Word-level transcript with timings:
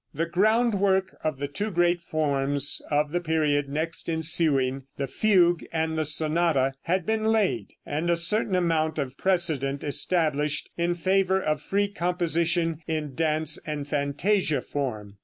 The 0.15 0.25
groundwork 0.25 1.15
of 1.23 1.37
the 1.37 1.47
two 1.47 1.69
great 1.69 2.01
forms 2.01 2.81
of 2.89 3.11
the 3.11 3.21
period 3.21 3.69
next 3.69 4.09
ensuing, 4.09 4.85
the 4.97 5.05
fugue 5.05 5.63
and 5.71 5.95
the 5.95 6.05
sonata, 6.05 6.73
had 6.85 7.05
been 7.05 7.25
laid, 7.25 7.73
and 7.85 8.09
a 8.09 8.17
certain 8.17 8.55
amount 8.55 8.97
of 8.97 9.15
precedent 9.15 9.83
established 9.83 10.71
in 10.75 10.95
favor 10.95 11.39
of 11.39 11.61
free 11.61 11.87
composition 11.87 12.81
in 12.87 13.13
dance 13.13 13.59
and 13.63 13.87
fantasia 13.87 14.61
form. 14.61 15.17